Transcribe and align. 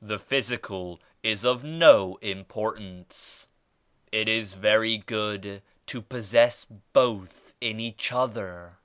The 0.00 0.20
physical 0.20 1.00
is 1.24 1.44
of 1.44 1.64
no 1.64 2.14
importance. 2.22 3.48
It 4.12 4.28
is 4.28 4.54
very 4.54 4.98
good 4.98 5.62
to 5.88 6.00
possess 6.00 6.64
both 6.92 7.56
in 7.60 7.80
each 7.80 8.12
other.' 8.12 8.78